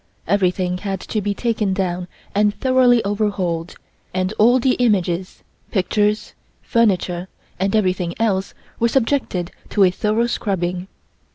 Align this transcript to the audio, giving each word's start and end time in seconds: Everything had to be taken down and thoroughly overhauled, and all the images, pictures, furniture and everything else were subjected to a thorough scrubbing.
Everything 0.25 0.79
had 0.79 0.99
to 1.01 1.21
be 1.21 1.35
taken 1.35 1.75
down 1.75 2.07
and 2.33 2.55
thoroughly 2.59 3.05
overhauled, 3.05 3.75
and 4.15 4.33
all 4.39 4.57
the 4.59 4.73
images, 4.79 5.43
pictures, 5.69 6.33
furniture 6.63 7.27
and 7.59 7.75
everything 7.75 8.15
else 8.19 8.55
were 8.79 8.87
subjected 8.87 9.51
to 9.69 9.83
a 9.83 9.91
thorough 9.91 10.25
scrubbing. 10.25 10.87